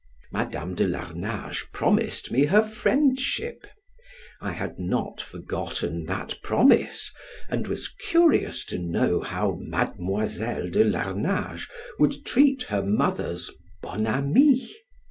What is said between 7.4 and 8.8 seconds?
and was curious to